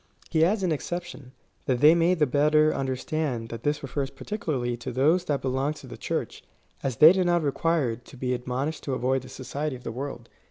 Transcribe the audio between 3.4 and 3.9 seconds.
tliat this